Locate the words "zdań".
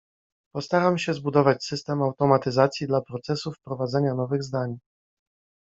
4.43-4.77